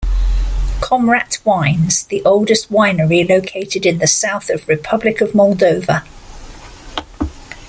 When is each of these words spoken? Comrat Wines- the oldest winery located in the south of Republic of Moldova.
Comrat 0.79 1.37
Wines- 1.45 2.05
the 2.07 2.23
oldest 2.25 2.71
winery 2.71 3.29
located 3.29 3.85
in 3.85 3.99
the 3.99 4.07
south 4.07 4.49
of 4.49 4.67
Republic 4.67 5.21
of 5.21 5.33
Moldova. 5.33 6.01